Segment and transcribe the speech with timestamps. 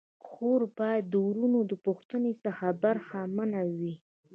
[0.27, 3.93] خور باید د وروڼو د پوښتني څخه برخه منه وي.